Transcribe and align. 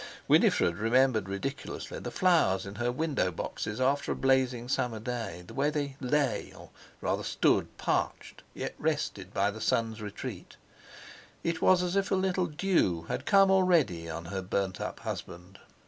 Winifred 0.27 0.77
remembered 0.79 1.29
ridiculously 1.29 1.99
the 1.99 2.09
flowers 2.09 2.65
in 2.65 2.73
her 2.73 2.91
window 2.91 3.31
boxes 3.31 3.79
after 3.79 4.11
a 4.13 4.15
blazing 4.15 4.67
summer 4.67 4.99
day; 4.99 5.43
the 5.45 5.53
way 5.53 5.69
they 5.69 5.95
lay, 5.99 6.51
or 6.57 6.71
rather 7.01 7.21
stood—parched, 7.21 8.41
yet 8.55 8.73
rested 8.79 9.31
by 9.31 9.51
the 9.51 9.61
sun's 9.61 10.01
retreat. 10.01 10.55
It 11.43 11.61
was 11.61 11.83
as 11.83 11.95
if 11.95 12.09
a 12.09 12.15
little 12.15 12.47
dew 12.47 13.03
had 13.09 13.27
come 13.27 13.51
already 13.51 14.09
on 14.09 14.25
her 14.25 14.41
burnt 14.41 14.81
up 14.81 15.01
husband. 15.01 15.59